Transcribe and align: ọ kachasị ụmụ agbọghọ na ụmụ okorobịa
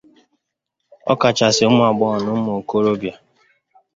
ọ 1.11 1.13
kachasị 1.21 1.61
ụmụ 1.69 1.81
agbọghọ 1.89 2.17
na 2.23 2.29
ụmụ 2.35 2.51
okorobịa 2.59 3.15